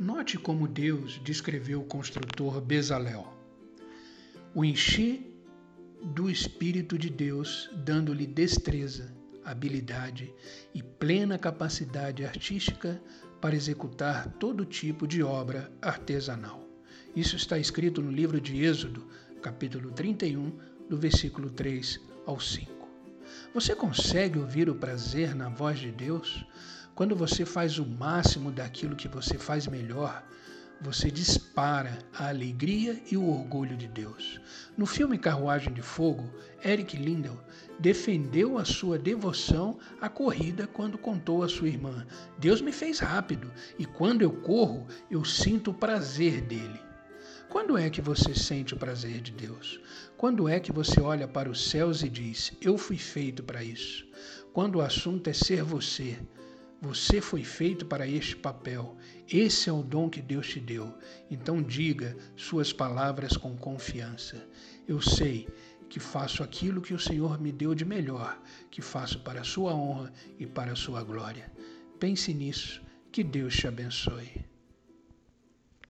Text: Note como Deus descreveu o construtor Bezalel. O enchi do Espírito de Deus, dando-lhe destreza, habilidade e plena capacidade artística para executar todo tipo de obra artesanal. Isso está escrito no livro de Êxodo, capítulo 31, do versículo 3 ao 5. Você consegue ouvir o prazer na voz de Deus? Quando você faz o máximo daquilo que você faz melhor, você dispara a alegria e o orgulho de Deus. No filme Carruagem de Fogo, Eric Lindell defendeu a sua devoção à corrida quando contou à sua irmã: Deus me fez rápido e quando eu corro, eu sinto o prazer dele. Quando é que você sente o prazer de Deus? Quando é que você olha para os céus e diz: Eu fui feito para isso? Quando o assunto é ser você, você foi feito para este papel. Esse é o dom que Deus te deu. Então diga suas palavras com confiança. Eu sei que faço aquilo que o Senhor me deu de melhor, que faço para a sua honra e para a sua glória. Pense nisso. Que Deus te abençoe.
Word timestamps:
Note 0.00 0.38
como 0.38 0.66
Deus 0.66 1.20
descreveu 1.22 1.82
o 1.82 1.84
construtor 1.84 2.58
Bezalel. 2.58 3.30
O 4.54 4.64
enchi 4.64 5.30
do 6.02 6.30
Espírito 6.30 6.96
de 6.96 7.10
Deus, 7.10 7.68
dando-lhe 7.84 8.26
destreza, 8.26 9.14
habilidade 9.44 10.32
e 10.74 10.82
plena 10.82 11.38
capacidade 11.38 12.24
artística 12.24 12.98
para 13.42 13.54
executar 13.54 14.32
todo 14.38 14.64
tipo 14.64 15.06
de 15.06 15.22
obra 15.22 15.70
artesanal. 15.82 16.66
Isso 17.14 17.36
está 17.36 17.58
escrito 17.58 18.00
no 18.00 18.10
livro 18.10 18.40
de 18.40 18.64
Êxodo, 18.64 19.06
capítulo 19.42 19.90
31, 19.90 20.50
do 20.88 20.96
versículo 20.96 21.50
3 21.50 22.00
ao 22.24 22.40
5. 22.40 22.88
Você 23.52 23.76
consegue 23.76 24.38
ouvir 24.38 24.70
o 24.70 24.74
prazer 24.74 25.34
na 25.34 25.50
voz 25.50 25.78
de 25.78 25.92
Deus? 25.92 26.46
Quando 27.00 27.16
você 27.16 27.46
faz 27.46 27.78
o 27.78 27.86
máximo 27.86 28.52
daquilo 28.52 28.94
que 28.94 29.08
você 29.08 29.38
faz 29.38 29.66
melhor, 29.66 30.22
você 30.82 31.10
dispara 31.10 31.98
a 32.12 32.28
alegria 32.28 33.02
e 33.10 33.16
o 33.16 33.26
orgulho 33.26 33.74
de 33.74 33.88
Deus. 33.88 34.38
No 34.76 34.84
filme 34.84 35.16
Carruagem 35.16 35.72
de 35.72 35.80
Fogo, 35.80 36.30
Eric 36.62 36.98
Lindell 36.98 37.40
defendeu 37.78 38.58
a 38.58 38.66
sua 38.66 38.98
devoção 38.98 39.78
à 39.98 40.10
corrida 40.10 40.66
quando 40.66 40.98
contou 40.98 41.42
à 41.42 41.48
sua 41.48 41.68
irmã: 41.68 42.06
Deus 42.36 42.60
me 42.60 42.70
fez 42.70 42.98
rápido 42.98 43.50
e 43.78 43.86
quando 43.86 44.20
eu 44.20 44.32
corro, 44.32 44.86
eu 45.10 45.24
sinto 45.24 45.70
o 45.70 45.74
prazer 45.74 46.42
dele. 46.42 46.78
Quando 47.48 47.78
é 47.78 47.88
que 47.88 48.02
você 48.02 48.34
sente 48.34 48.74
o 48.74 48.76
prazer 48.76 49.22
de 49.22 49.32
Deus? 49.32 49.80
Quando 50.18 50.46
é 50.46 50.60
que 50.60 50.70
você 50.70 51.00
olha 51.00 51.26
para 51.26 51.50
os 51.50 51.70
céus 51.70 52.02
e 52.02 52.10
diz: 52.10 52.52
Eu 52.60 52.76
fui 52.76 52.98
feito 52.98 53.42
para 53.42 53.64
isso? 53.64 54.06
Quando 54.52 54.76
o 54.76 54.82
assunto 54.82 55.30
é 55.30 55.32
ser 55.32 55.62
você, 55.62 56.18
você 56.80 57.20
foi 57.20 57.44
feito 57.44 57.84
para 57.84 58.06
este 58.06 58.34
papel. 58.34 58.96
Esse 59.28 59.68
é 59.68 59.72
o 59.72 59.82
dom 59.82 60.08
que 60.08 60.22
Deus 60.22 60.48
te 60.48 60.58
deu. 60.58 60.96
Então 61.30 61.62
diga 61.62 62.16
suas 62.34 62.72
palavras 62.72 63.36
com 63.36 63.56
confiança. 63.56 64.48
Eu 64.88 65.00
sei 65.00 65.46
que 65.88 66.00
faço 66.00 66.42
aquilo 66.42 66.80
que 66.80 66.94
o 66.94 66.98
Senhor 66.98 67.40
me 67.40 67.52
deu 67.52 67.74
de 67.74 67.84
melhor, 67.84 68.40
que 68.70 68.80
faço 68.80 69.20
para 69.20 69.40
a 69.40 69.44
sua 69.44 69.74
honra 69.74 70.12
e 70.38 70.46
para 70.46 70.72
a 70.72 70.76
sua 70.76 71.02
glória. 71.02 71.52
Pense 71.98 72.32
nisso. 72.32 72.80
Que 73.12 73.24
Deus 73.24 73.56
te 73.56 73.66
abençoe. 73.66 74.49